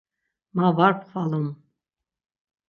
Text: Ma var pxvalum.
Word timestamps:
Ma 0.55 0.67
var 0.77 0.93
pxvalum. 0.99 1.47